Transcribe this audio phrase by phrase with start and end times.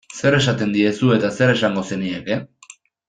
[0.19, 2.39] Zer esaten diezu eta zer esango zenieke?